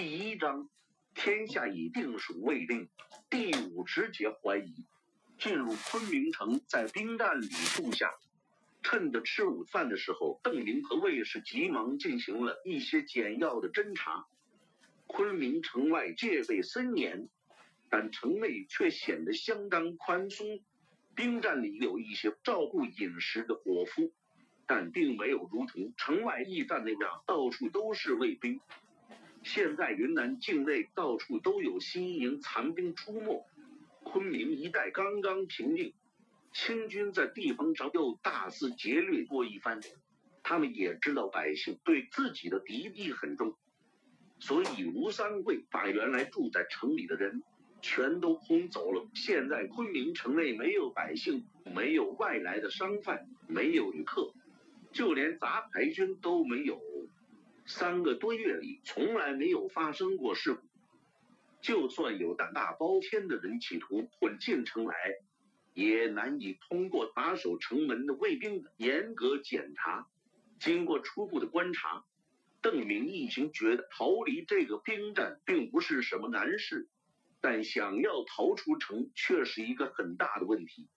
[0.00, 0.66] 第一章，
[1.14, 2.88] 天下已定属未定。
[3.28, 4.86] 第五直节怀疑。
[5.38, 8.10] 进入昆明城，在兵站里住下。
[8.82, 14.24] 趁着吃午饭的时候，邓明和卫士急忙进行了一些简要的侦查。
[15.06, 17.28] 昆明城外戒备森严，
[17.90, 20.60] 但城内却显得相当宽松。
[21.14, 24.10] 兵站里有一些照顾饮食的伙夫，
[24.66, 28.58] 但并没有如同城外驿站那样到处都是卫兵。
[29.42, 33.46] 现在云南境内到处都有新营残兵出没。
[34.02, 35.92] 昆明一带刚刚平定，
[36.52, 39.80] 清军在地方上又大肆劫掠过一番。
[40.42, 43.54] 他们也知道百姓对自己的敌意很重，
[44.38, 47.42] 所以吴三桂把原来住在城里的人
[47.82, 49.06] 全都轰走了。
[49.14, 54.32] 现在昆明城内没有百姓，没有外来的商贩，没有旅客，
[54.92, 56.80] 就连杂牌军都没有。
[57.70, 60.60] 三个多月里，从来没有发生过事故。
[61.62, 64.94] 就算有胆大包天的人企图混进城来，
[65.72, 70.08] 也难以通过把守城门的卫兵严格检查。
[70.58, 72.04] 经过初步的观察，
[72.60, 76.88] 邓明一行觉得逃离这个兵站并不是什么难事，
[77.40, 80.88] 但想要逃出城却是一个很大的问题。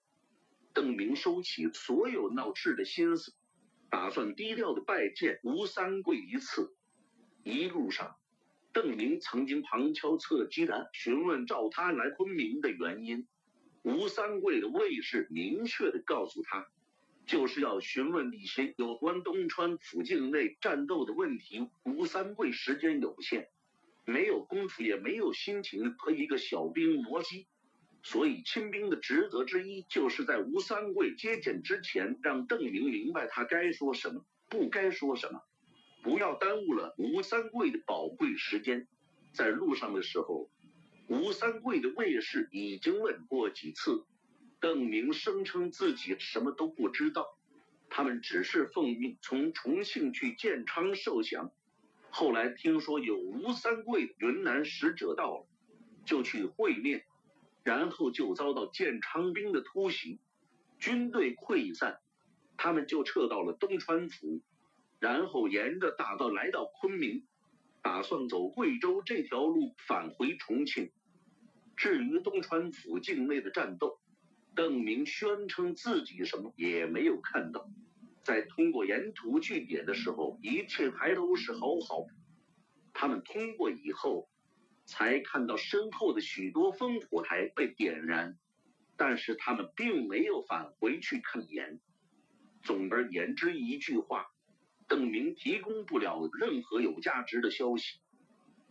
[0.72, 3.32] 邓明收起所有闹事的心思，
[3.94, 6.74] 打算低调的拜见吴三桂一次。
[7.44, 8.16] 一路上。
[8.72, 13.28] 邓明曾经旁敲侧击的询问召他来昆明的原因，
[13.82, 16.66] 吴三桂的卫士明确的告诉他，
[17.24, 21.70] 就是要询问一些有关东川府境内战斗的问题。
[21.84, 23.48] 吴三桂时间有限，
[24.04, 27.46] 没有功夫也没有心情和一个小兵磨叽，
[28.04, 35.40] 所以清兵的职责之一就是在吴三桂接见之前，让邓明明白他该说什么，不该说什么。
[36.02, 38.86] 不要耽误了吴三桂的宝贵时间。
[39.32, 40.50] 在路上的时候，
[41.08, 44.04] 吴三桂的卫士已经问过几次，
[44.60, 47.38] 邓明声称自己什么都不知道。
[47.88, 51.50] 他们只是奉命从重庆去建昌受降，
[52.10, 55.46] 后来听说有吴三桂云南使者到了，
[56.04, 57.06] 就去会面，
[57.64, 60.20] 然后就遭到建昌兵的突袭，
[60.78, 61.98] 军队溃散，
[62.56, 64.40] 他们就撤到了东川府。
[65.00, 67.26] 然后沿着大道来到昆明，
[67.82, 70.90] 打算走贵州这条路返回重庆。
[71.76, 73.98] 至于东川府境内的战斗，
[74.54, 77.68] 邓明宣称自己什么也没有看到。
[78.22, 82.06] 在通过沿途据点的时候，一切还都是好好。
[82.94, 84.28] 他们通过以后，
[84.84, 88.38] 才看到身后的许多烽火台被点燃，
[88.96, 91.80] 但是他们并没有返回去看一眼。
[92.62, 94.26] 总而言之，一句话。
[94.86, 98.00] 邓明提供不了任何有价值的消息。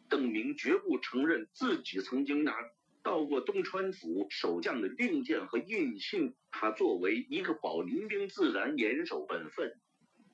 [0.09, 2.53] 邓明绝不承认自己曾经拿
[3.01, 6.35] 到过东川府守将的令箭和印信。
[6.51, 9.73] 他作为一个保宁兵，自然严守本分，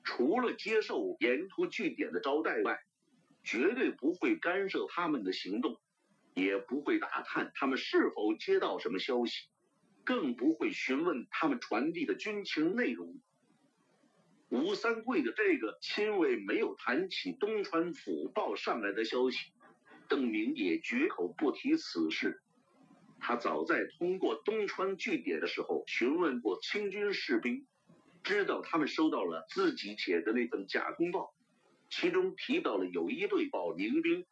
[0.04, 2.78] 除了接受沿途据点的招待外，
[3.42, 5.80] 绝对不会干涉他们的行动，
[6.34, 9.48] 也不会打探他们是否接到什么消息，
[10.04, 13.20] 更不会询问他们传递的军情内容。
[14.48, 19.52] 吴三桂的这个亲卫没有谈起东川府报上来的消息，
[20.08, 22.42] 邓明也绝口不提此事。
[23.20, 27.66] 他早在通过东川据点的时候询问过清军士兵，
[28.24, 31.32] 知道他们收到了自己写的那份假公报，
[31.90, 34.24] 其中提到了有一队保宁兵，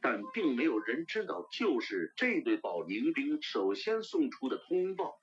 [0.00, 5.20] 但并没有人知道就是这队保宁兵首先送出的通报。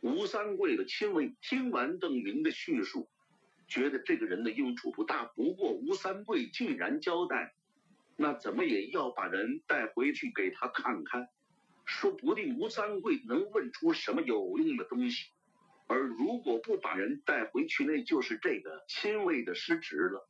[0.00, 3.08] 吴三桂的亲卫听完邓明的叙述。
[3.66, 7.54] 觉得这个人的用处不大，不过吴三桂既然交代，
[8.14, 11.28] 那怎么也要把人带回去给他看看，
[11.86, 15.30] 说不定吴三桂能问出什么有用的东西。
[15.86, 20.28] 而如果不把人带回去，那就是这个亲卫的失职了。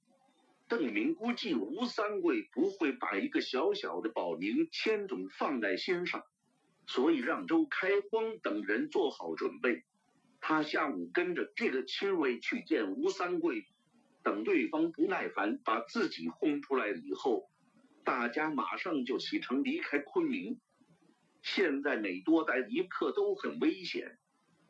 [0.76, 6.24] 邓明估计吴三桂不会把一个小小的保宁千总放在心上，
[6.88, 9.84] 所以让周开荒等人做好准备。
[10.40, 13.68] 他下午跟着这个亲卫去见吴三桂，
[14.24, 17.48] 等对方不耐烦把自己轰出来以后，
[18.02, 20.58] 大家马上就启程离开昆明。
[21.40, 24.18] 现在每多待一刻都很危险，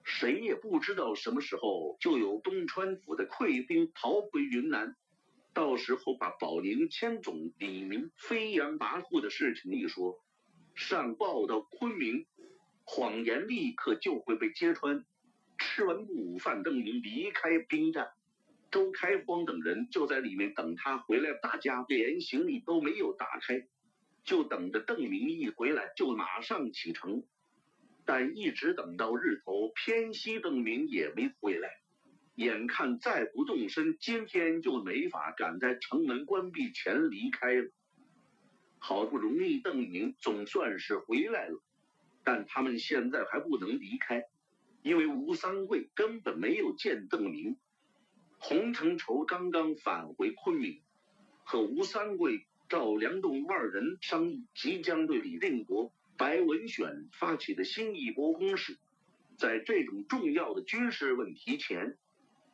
[0.02, 4.94] 谁也不知道什么时候就有东川府的溃兵逃回云南，
[5.54, 10.20] 到时候把保宁千总李明飞扬跋扈的事情一说，
[10.74, 12.26] 上报到昆明，
[12.82, 15.04] 谎言立刻就会被揭穿。
[15.56, 18.08] 吃完午饭，邓明离开兵站，
[18.72, 21.32] 周开荒等人就在里面等他回来。
[21.40, 23.68] 大家连行李都没有打开，
[24.24, 27.22] 就等着邓明一回来就马上启程。
[28.04, 31.70] 但一直等到日头偏西，邓明也没回来。
[32.34, 37.70] 眼看再不动身，今天就没法赶在城门关闭前离开了。
[38.78, 41.62] 好不容易邓明总算是回来了，
[42.24, 44.24] 但他们现在还不能离开，
[44.82, 47.56] 因为吴三桂根本没有见邓明。
[48.38, 50.82] 洪承畴刚刚返回昆明，
[51.44, 55.92] 和吴三桂、赵良栋二人商议，即将对李定国。
[56.16, 58.78] 白文选发起的新一波攻势，
[59.36, 61.96] 在这种重要的军事问题前，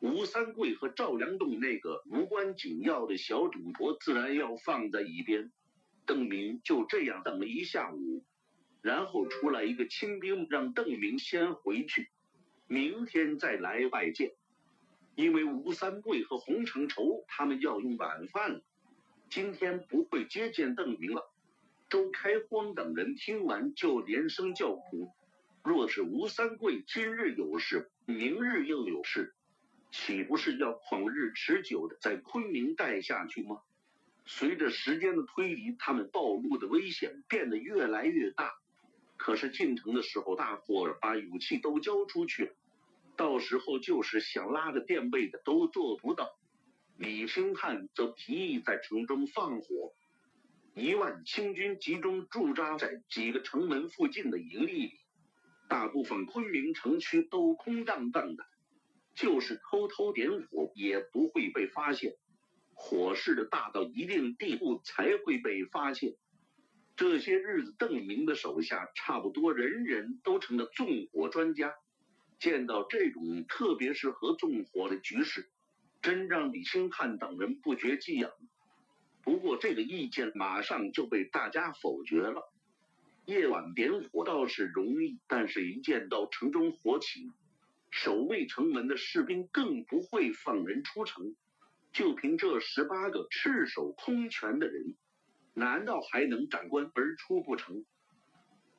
[0.01, 5.51] 吴三桂和赵良栋那个无关紧要的小赌博自然要放在一边。
[6.07, 8.25] 邓明就这样等了一下午，
[8.81, 12.09] 然后出来一个清兵，让邓明先回去，
[12.65, 14.31] 明天再来拜见。
[15.13, 18.61] 因为吴三桂和洪承畴他们要用晚饭了，
[19.29, 21.31] 今天不会接见邓明了。
[21.89, 25.11] 周开荒等人听完就连声叫苦。
[25.63, 29.35] 若是吴三桂今日有事，明日又有事，
[29.91, 33.61] 岂不是要旷日持久的在昆明待下去吗？
[34.25, 38.53] 随着时间的推移，他们暴露的危险变得越来越大。
[39.17, 42.53] 可是进城的时候，大伙把武器都交出去了，
[43.17, 46.39] 到时候就是想拉个垫背的都做不到。
[46.97, 49.93] 李兴汉则提议在城中放火。
[50.73, 54.93] 一万清军集中驻扎在几个城门附近的营地里，
[55.67, 58.45] 大部分昆明城区都空荡荡的，
[59.13, 62.15] 就是偷偷点火也不会被发现，
[62.73, 66.15] 火势的大到一定地步才会被发现。
[66.95, 71.73] 这些日子，邓明的手下差不多人人都成了纵火专家，
[72.39, 75.49] 见到这种特别适合纵火的局势，
[76.01, 78.31] 真让李兴汉等人不觉激痒。
[79.23, 82.51] 不过这个意见马上就被大家否决了。
[83.25, 87.31] 夜晚点火倒是容易，但是一见到城中火起，
[87.91, 91.35] 守卫城门的士兵更不会放人出城。
[91.93, 94.95] 就凭这十八个赤手空拳的人，
[95.53, 97.85] 难道还能斩关而出不成？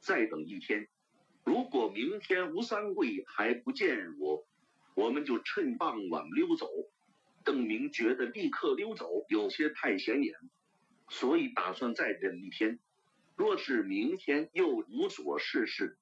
[0.01, 0.89] 再等一天，
[1.45, 4.47] 如果明天吴三桂还不见我，
[4.95, 6.67] 我们就趁傍晚溜走。
[7.45, 10.35] 邓明觉得立刻溜走有些太显眼，
[11.11, 12.79] 所以打算再忍一天。
[13.37, 15.99] 若是明天又无所事事，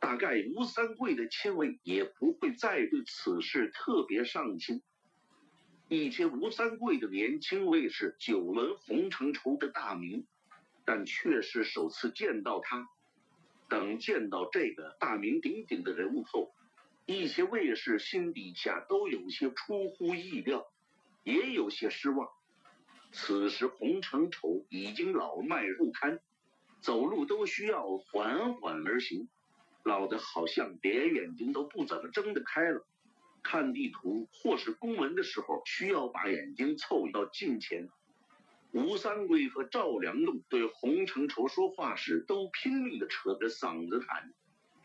[0.00, 4.82] 大概吴三桂的亲卫也不会再对此事特别上心。
[5.88, 10.26] 一些吴三桂的年轻卫士久闻洪承畴的大名，
[10.84, 12.88] 但却是首次见到他。
[13.68, 16.52] 等见到这个大名鼎鼎的人物后，
[17.06, 20.66] 一些卫士心底下都有些出乎意料。
[21.22, 22.30] 也有些失望。
[23.12, 26.18] 此时洪承畴已经老迈不堪，
[26.80, 29.28] 走路都需要缓缓而行，
[29.84, 32.86] 老的好像连眼睛都不怎么睁得开了。
[33.42, 37.88] 看地图或是公文的时候，需要把眼睛凑到近前。
[38.72, 44.32] 吴三桂和赵良栋对洪承畴说话时，都拼命的扯着嗓子喊，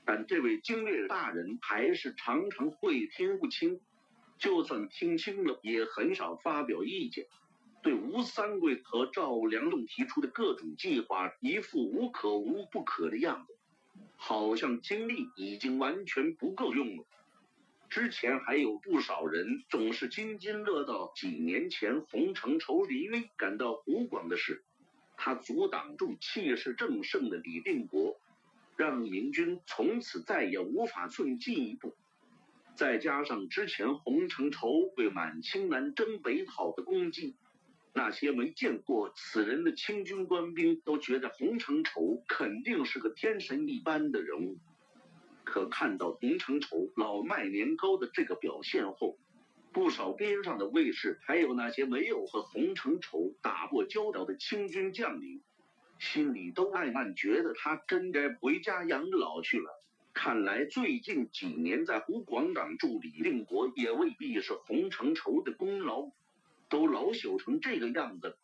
[0.05, 3.81] 但这位经略大人还是常常会听不清。
[4.37, 7.27] 就算听清了，也很少发表意见。
[7.83, 13.55] 对吴三桂和赵良栋提出的各种计划，一副无可无不可的样子，
[14.15, 17.05] 好像精力已经完全不够用了。
[17.89, 24.63] 之前还有不少人总是津津乐道几年前洪承畴离威赶到湖广的事，
[25.15, 28.19] 他阻挡住气势正盛的李定国，
[28.75, 31.95] 让明军从此再也无法寸进一步。
[32.75, 34.67] 再加上之前洪承畴
[34.97, 37.35] 为满清南征北讨的功绩，
[37.97, 44.57] 那些没见过此人的清军官兵都觉得洪承畴肯定是个天神一般的人物。
[45.45, 49.17] 可看到洪承畴老迈年高的这个表现后，
[49.71, 55.41] 不少边上的卫士，还有那些没有和洪承畴打过交道的清军将领，
[55.97, 59.69] 心里都暗暗觉得他真该回家养老去了。
[60.13, 66.11] 看来最近几年在湖广挡住李定国，也未必是洪承畴的功劳。
[66.75, 68.35] 都老朽成这个样子，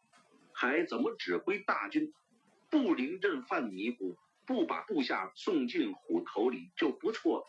[0.54, 2.14] 还怎么指挥大军？
[2.70, 7.46] 不临阵犯迷糊，不把部下送进虎口里就不错了。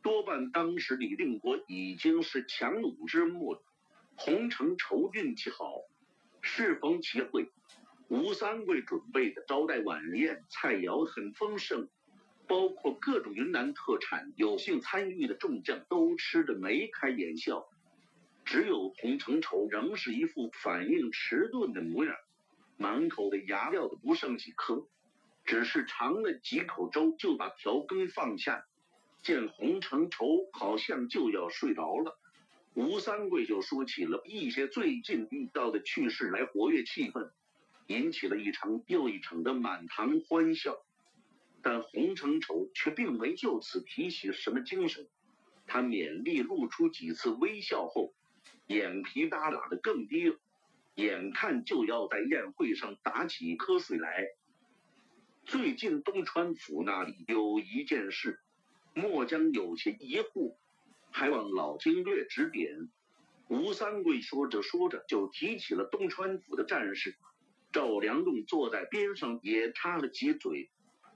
[0.00, 3.60] 多半当时李定国已经是强弩之末。
[4.14, 5.80] 洪承畴运气好，
[6.40, 7.50] 适逢其会，
[8.06, 11.88] 吴三桂准备的招待晚宴菜肴很丰盛。
[12.46, 17.66] 包括各种云南特产，有幸参与的众将都吃得眉开眼笑，
[19.02, 22.14] 洪承畴仍是一副反应迟钝的模样。
[22.76, 24.86] 满口的牙掉的不剩几颗，
[25.44, 28.64] 只是尝了几口粥就把调羹放下。
[29.24, 32.16] 见洪承畴好像就要睡着了，
[32.74, 37.32] 吴三桂就说起了一些最近遇到的趣事来活跃气氛，
[37.88, 40.76] 引起了一场又一场的满堂欢笑。
[41.60, 45.08] 但洪承畴却并没就此提起什么精神，
[45.66, 48.12] 他勉力露出几次微笑后，
[48.72, 50.36] 眼皮耷拉的更低了，
[50.94, 54.28] 眼看就要在宴会上打起瞌睡来。
[55.44, 58.40] 最近东川府那里有一件事。
[58.94, 60.54] 末将有些疑惑，
[61.10, 62.90] 还望老经略指点。
[63.48, 67.16] 吴三桂说着说着，就提起了东川府的战事。
[67.72, 70.70] 赵良栋坐在边上，也插了几嘴，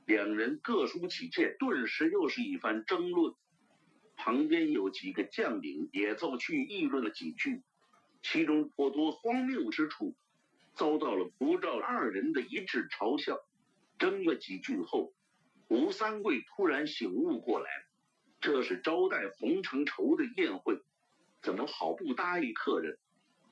[0.07, 3.35] 两人各抒己见，顿时又是一番争论。
[4.27, 7.63] 旁边有几个将领也奏去议论了几句，
[8.25, 10.17] 其中颇多荒谬之处，
[10.75, 13.39] 遭到了不照二人的一致嘲笑。
[14.01, 15.13] 争了几句后。
[15.69, 17.71] 吴三桂突然醒悟过来，
[18.41, 20.81] 这是招待洪承畴的宴会，
[21.41, 22.99] 怎么好不答应客人？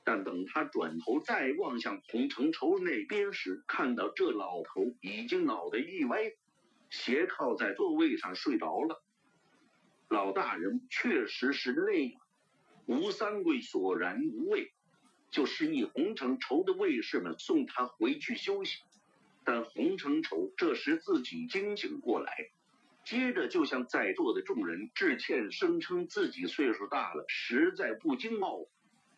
[0.03, 6.33] 但等他转头再望向洪承畴那边时，看到这老头已经脑袋一歪，
[6.89, 9.04] 斜靠在座位上睡着了。
[10.15, 12.19] 老大人确实是累了，
[12.85, 14.71] 吴三桂索然无味，
[15.29, 18.81] 就示意洪承畴的卫士们送他回去休息。
[19.43, 22.31] 但洪承畴这时自己惊醒过来，
[23.03, 28.69] 接着就向在座的众人致歉，声称自己岁数大了，实在不经冒。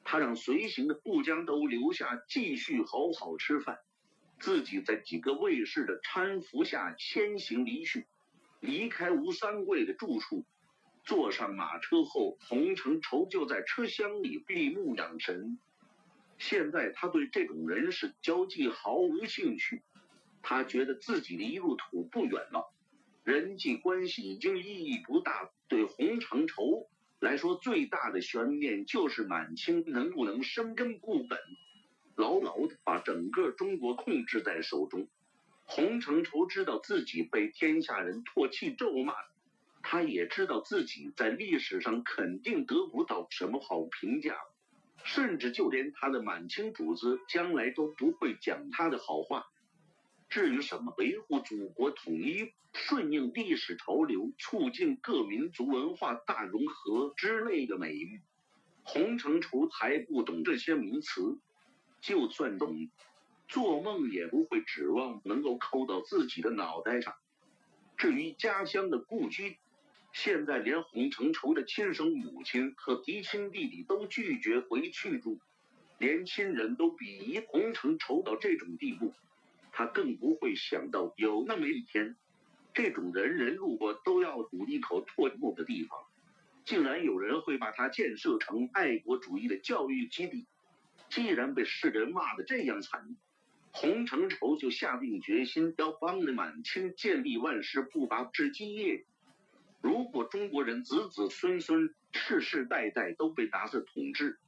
[0.04, 3.77] 他让随行的部将都留下，继续好好吃饭，
[4.39, 8.08] 自己在几个卫士的搀扶下先行离去，
[8.62, 10.44] 离开吴三桂的住处。
[11.08, 15.58] 坐上马车后，洪承畴就在车厢里闭目养神。
[16.38, 19.82] 现在他对这种人事交际毫无兴趣。
[20.42, 22.74] 他觉得自己离入土不远了，
[23.24, 25.50] 人际关系已经意义不大。
[25.70, 26.90] 对洪承畴
[27.22, 31.40] 来说，最大的悬念就是满清能不能生根固本，
[32.16, 35.08] 牢牢的把整个中国控制在手中。
[35.64, 39.14] 洪承畴知道自己被天下人唾弃咒骂，
[39.89, 44.36] 他也知道自己在历史上肯定得不到什么好评价，
[45.06, 49.46] 甚至就连他的满清主子将来都不会讲他的好话。
[50.27, 58.22] 至于什么维护祖国统一、顺应历史潮流、促进各民族文化大融合之类的美誉，
[58.84, 61.39] 洪承畴还不懂这些名词。
[62.01, 62.89] 就算懂，
[63.48, 67.15] 做梦也不会指望能够扣到自己的脑袋上。
[67.96, 69.58] 至于家乡的故居，
[70.20, 75.40] 现在连洪承畴的亲生母亲和嫡亲弟弟都拒绝回去住，
[76.00, 79.14] 连亲人都鄙夷洪承畴到这种地步。
[79.72, 82.16] 他更不会想到有那么一天，
[82.74, 86.00] 这种人人路过都要吐一口唾沫的地方，
[86.66, 90.48] 竟然有人会把它建设成爱国主义的教育基地。
[91.12, 93.16] 既然被世人骂得这样惨，
[93.72, 99.06] 洪承畴就下定决心要帮着满清建立万世不拔之基业。
[99.81, 104.39] 如果中国人子子孙孙世世代代都被达子统治，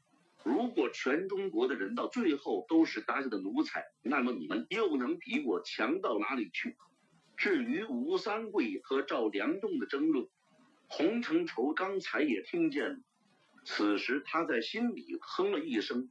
[0.43, 6.75] 如果全中国的人到最后都是达子的奴才，那么你们又能比我强到哪里去？
[7.37, 10.27] 至于吴三桂和赵良栋的争论，
[10.87, 12.99] 洪承畴刚才也听见了。
[13.63, 16.09] 此时他在心里哼了一声，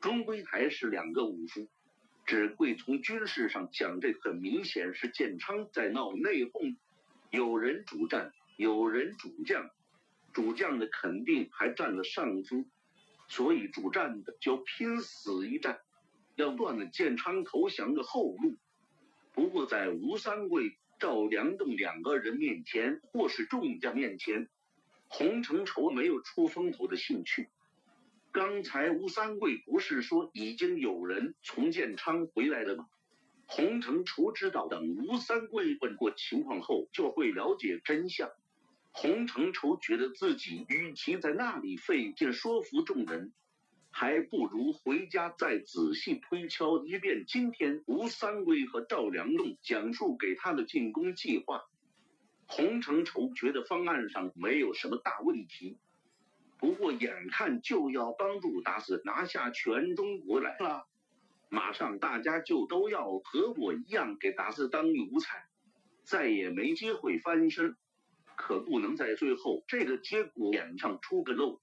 [0.00, 1.68] 终归还是两个武夫。
[2.26, 6.76] 只贵从军事上讲，这很明显是建昌在闹内讧，
[7.30, 9.70] 有人主战，有人主将，
[10.34, 12.66] 主将的肯定还占了上风。
[13.26, 15.80] 所以主战的就拼死一战，
[16.34, 18.58] 要断了建昌投降的后路。
[19.32, 24.50] 不过在吴三桂、赵良栋两个人面前，或是众将面前，
[25.08, 27.48] 洪承畴没有出风头的兴趣。
[28.30, 32.86] 刚才吴三桂不是说已经有人从建昌回来了吗？
[33.46, 38.28] 洪承畴知道，等吴三桂问过情况后，就会了解真相。
[38.92, 43.32] 洪承畴觉得自己与其在那里费劲说服众人，
[43.90, 51.62] 还不如回家再仔细推敲一遍今天吴三桂和赵良栋讲述给他的进攻计划。
[52.46, 55.78] 洪承畴觉得方案上没有什么大问题，
[56.58, 60.84] 不过眼看就要帮助达子拿下全中国来了，
[61.48, 65.44] 马上大家就都要和我一样给达子当奴才，
[66.02, 67.76] 再也没机会翻身。
[68.40, 71.60] 可不能在最后这个节骨眼上出个漏，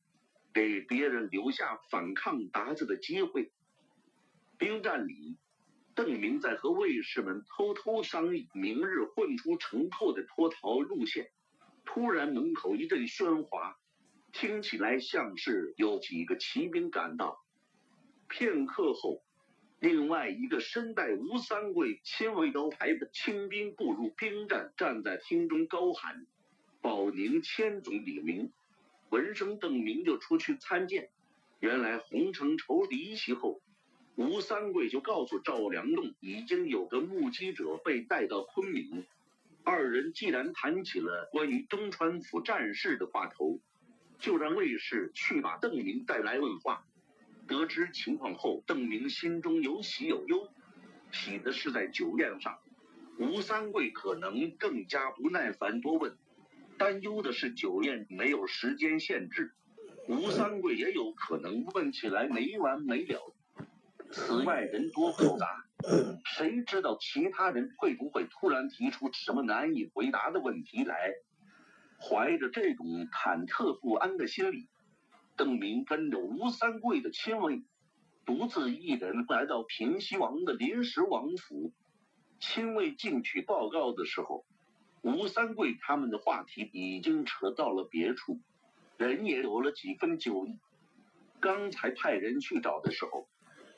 [0.54, 3.52] 给别人留下反抗达子的机会。
[4.60, 5.38] 兵站里，
[5.96, 11.32] 邓明在和卫士们偷偷商议明日混出城后的脱逃路线，
[11.84, 13.80] 突然门口一阵喧哗，
[14.32, 17.44] 听起来像是有几个骑兵赶到。
[18.30, 19.24] 片刻后，
[19.80, 26.28] 另外一个身带吴三桂亲卫刀牌的清兵步入兵站，站在厅中高喊
[26.82, 28.52] ：“保宁千总李明。”
[29.10, 31.10] 闻声，邓明就出去参见。
[31.60, 33.62] 原来洪承畴离席后，
[34.16, 39.06] 吴三桂就告诉赵良栋，已经有个目击者被带到昆明。
[39.64, 43.60] 二人既然谈起了关于东川府战事的话头，
[44.20, 46.86] 就让卫士去把邓明带来问话。
[47.48, 50.50] 得知情况后，邓明心中有喜有忧。
[51.12, 52.60] 喜的是在酒宴上，
[53.18, 56.12] 吴三桂可能更加不耐烦多问；
[56.78, 59.54] 担忧的是酒宴没有时间限制。
[60.08, 63.34] 吴三桂也有可能问起来没完没了。
[64.12, 65.66] 此外人多复杂，
[66.24, 71.12] 谁知道其他人会不会突然提出什么难以回答的问题来？
[72.00, 74.70] 怀着这种忐忑不安的心理，
[75.36, 77.64] 邓明跟着吴三桂的亲卫，
[78.24, 81.74] 独自一人来到平西王的临时王府。
[82.40, 84.46] 亲卫进去报告的时候，
[85.02, 88.40] 吴三桂他们的话题已经扯到了别处。
[88.98, 90.58] 人也有了几分酒意。
[91.40, 93.30] 刚才派人去找的时候，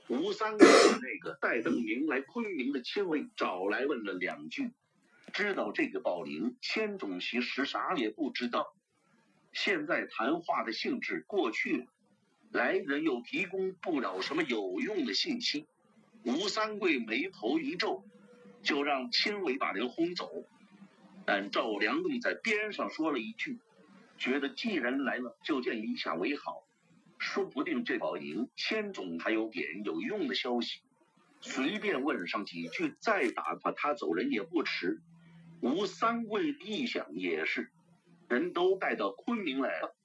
[0.08, 0.66] 吴三桂
[1.02, 4.72] 那个带邓明来昆明的亲卫找来问了两句，
[5.34, 8.74] 知道这个宝林千总其实啥也不知道。
[9.52, 11.86] 现在谈话的性质过去了，
[12.52, 15.68] 来人又提供不了什么有用的信息。
[16.24, 18.06] 吴三桂眉头一皱，
[18.64, 20.46] 就让亲卫把人轰走。
[21.32, 23.60] 但赵良栋在边上说了一句。
[24.18, 26.64] 觉得既然来了，就见一下为好，
[27.20, 30.80] 说不定这宝营千总还有点有用的消息，
[31.40, 35.02] 随便问上几句，再打发他走人也不迟。
[35.62, 37.70] 吴三桂一想也是，
[38.28, 39.96] 人都带到昆明来了，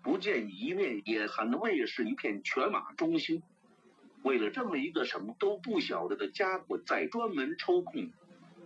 [0.00, 3.42] 不见一面也喊卫士一片犬马忠心。
[4.22, 8.10] 为了这么一个什么都不晓得的家伙再专门抽空，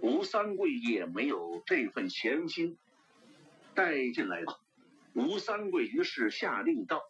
[0.05, 2.77] 吴三桂也没有这份闲心，
[3.75, 4.61] 带进来了。
[5.15, 7.01] 吴三桂于是下令道：“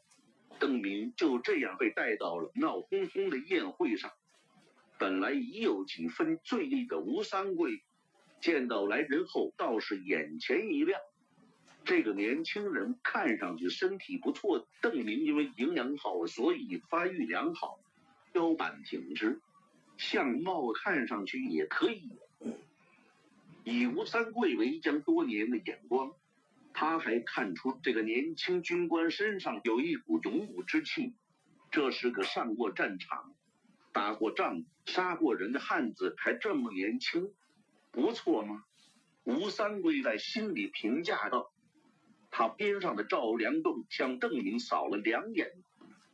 [0.60, 4.12] 邓明就这样被带到了闹哄哄的宴会上。
[4.96, 7.82] 本来已有几分醉意的吴三桂，
[8.40, 11.00] 见到来人后倒是眼前一亮。
[11.84, 17.80] 这个年轻人看上去身体不错，邓明因为营养好，所以发育良好，
[18.34, 19.40] 腰板挺直，
[19.96, 22.20] 相貌看上去也可以。
[23.64, 26.12] 以吴三桂为将多年的眼光。”
[26.76, 31.14] 他还看出这个年轻军官身上有一股勇武之气，
[31.70, 33.32] 这是个上过战场、
[33.92, 37.32] 打过仗、杀过人的汉子，还这么年轻，
[37.92, 38.64] 不错吗？
[39.22, 41.52] 吴三桂在心里评价道。
[42.32, 45.52] 他边上的赵良栋向邓明扫了两眼，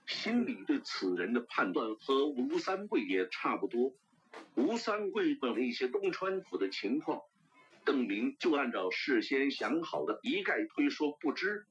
[0.06, 3.94] 心里对此人的判断和吴三桂也差不多。
[4.56, 7.22] 吴三桂问了一些东川府的情况。
[7.90, 11.66] 邓明就按照事先想好的一概推说不知，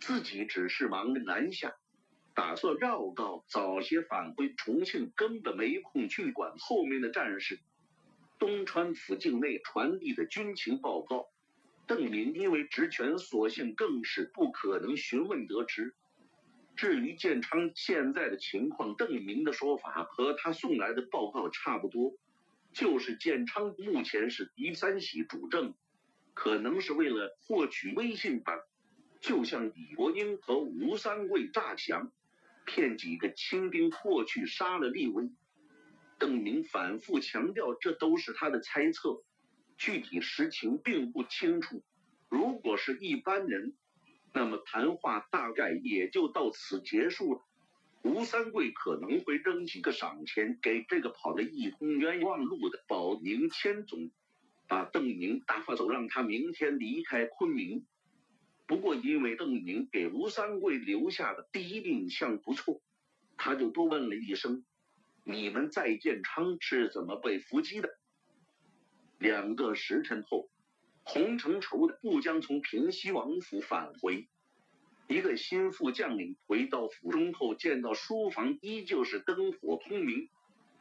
[0.00, 1.76] 自己只是忙着南下，
[2.34, 7.60] 打算绕道早些返回重庆，根本没空去管后面的战事。
[8.36, 11.28] 东川府境内传递的军情报告，
[11.86, 15.94] 邓明因为职权所限，更是不可能询问得知。
[16.74, 22.12] 至于建昌现在的情况，邓明的说法和他送来的报告差不多。
[22.72, 25.74] 就是建昌目前是嫡三喜主政，
[26.34, 28.52] 可能是为了获取威信吧。
[29.20, 32.10] 就像李国英和吴三桂诈降，
[32.64, 35.30] 骗几个清兵过去杀了立威。
[36.18, 39.22] 邓明反复强调，这都是他的猜测，
[39.76, 41.82] 具体实情并不清楚。
[42.28, 43.76] 如果是一般人，
[44.32, 47.40] 那么谈话大概也就到此结束了。
[48.02, 54.10] 吴三桂可能会扔几个赏钱给这个跑了一通冤枉路的保宁千总，
[54.66, 57.84] 把邓明打发走，让他明天离开昆明。
[58.66, 62.80] 不过因为邓明给吴三桂留下的第一印象不错，
[63.36, 64.64] 他就多问了一声
[65.24, 67.98] ：“你们在建昌是怎么被伏击的？”
[69.18, 70.48] 两个时辰后，
[71.02, 74.28] 洪承畴的部将从平西王府返回。
[75.10, 80.28] 一个心腹将领回到府中后，见到书房依旧是灯火通明。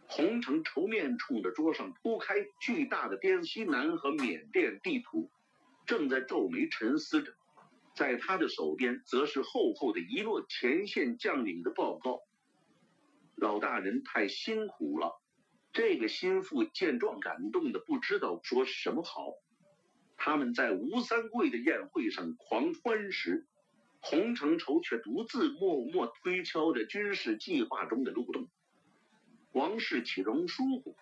[0.05, 5.31] 洪承畴面冲着桌上铺开巨大的滇西南和缅甸地图，
[5.87, 7.33] 正在皱眉沉思着。
[7.95, 12.19] 在他的手边，则是厚厚的一摞前线将领的报告。
[13.35, 15.19] 老大人太辛苦了，
[15.73, 19.33] 这个心腹见状，感动的不知道说什么好。
[20.17, 23.47] 他们在吴三桂的宴会上狂欢时，
[24.01, 28.47] 洪承畴却独自默默推敲着军事计划中的漏洞。
[29.51, 30.95] 王氏岂容疏忽？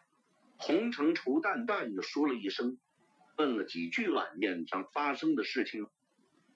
[0.58, 2.80] 洪承畴淡淡的说了一声，
[3.38, 5.88] 问了几句晚宴上发生的事情。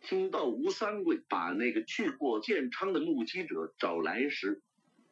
[0.02, 4.64] 听到吴三桂把那个去过建昌的目击者找来时，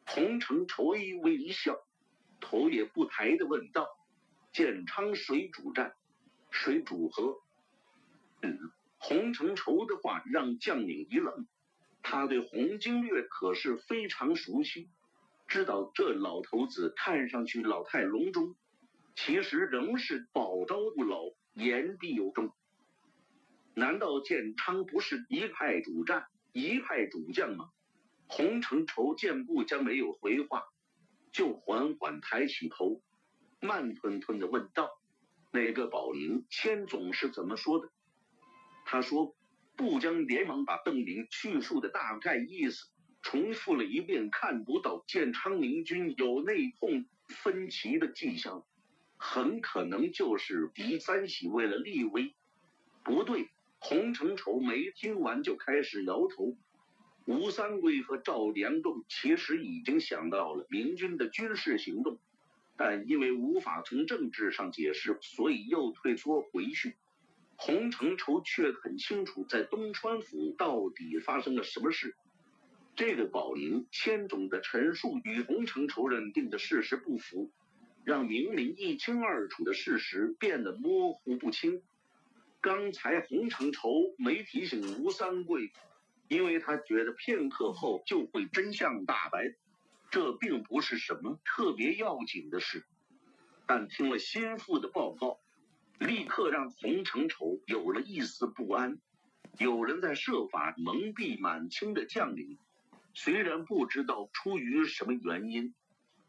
[0.04, 1.78] 洪承畴微微一笑，
[2.40, 3.86] 头也不抬的问道
[4.52, 5.94] ：“建昌谁主战？
[6.50, 7.36] 谁主和？”
[8.42, 8.58] 嗯，
[9.02, 11.46] 洪承畴的话让将领一愣，
[12.02, 14.90] 他对洪经略可是非常熟悉，
[15.48, 18.54] 知道这老头子看上去老态龙钟，
[19.16, 21.22] 其实仍是宝刀不老，
[21.54, 22.52] 言必有重。
[23.74, 27.70] 难道建昌不是一派主战、一派主将吗？
[28.28, 30.64] 洪承畴见不将没有回话，
[31.32, 33.00] 就缓缓抬起头，
[33.60, 34.90] 慢吞吞的问道
[35.50, 37.90] ：“那个保宁千总是怎么说的？”
[38.92, 39.36] 他说
[39.78, 42.88] ：“不将连忙把邓明叙述的大概意思
[43.22, 48.66] 重复了一遍，看不到建昌明军有内讧分歧的迹象，
[49.16, 52.34] 很可能就是狄三喜为了立威。
[53.04, 53.48] 不对。”
[53.78, 56.56] 洪承畴没听完就开始摇头。
[57.26, 62.18] 吴三桂和赵良栋其实已经想到了明军的军事行动，
[62.76, 66.96] 但因为无法从政治上解释，所以又退缩回去。
[67.62, 72.16] 洪承畴却很清楚，在东川府到底发生了什么事。
[72.96, 77.50] 这个保宁千种的陈述与洪承畴认定的事实不符，
[78.02, 81.82] 让明明一清二楚的事实变得模糊不清。
[82.62, 85.70] 刚才洪承畴没提醒吴三桂，
[86.28, 89.54] 因为他觉得片刻后就会真相大白，
[90.10, 92.86] 这并不是什么特别要紧的事。
[93.66, 95.38] 但听了心腹的报告，
[96.00, 98.98] 立刻让洪承畴有了一丝不安。
[99.58, 102.56] 有人在设法蒙蔽满清的将领，
[103.12, 105.74] 虽然不知道出于什么原因，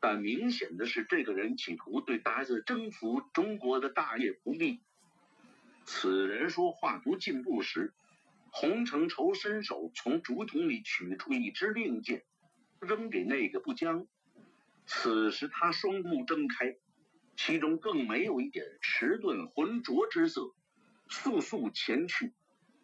[0.02, 4.82] 但明显的是，这个人企图对达子征服中国的大业不利。
[5.86, 7.94] 此人说话不进步时，
[8.50, 12.24] 洪承畴伸手从竹筒里取出一支令箭，
[12.82, 14.06] 扔给那个不将。
[14.86, 16.76] 此时他双目睁开，
[17.36, 20.54] 其中更没有一点迟钝浑浊之色，
[21.08, 22.34] 速速前去，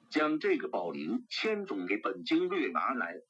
[0.10, 3.22] 将这个宝林千种给本经略拿来。